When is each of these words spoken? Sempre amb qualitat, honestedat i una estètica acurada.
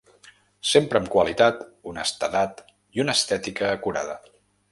Sempre 0.69 1.01
amb 1.01 1.09
qualitat, 1.15 1.59
honestedat 1.91 2.65
i 2.99 3.05
una 3.05 3.17
estètica 3.21 3.71
acurada. 3.77 4.17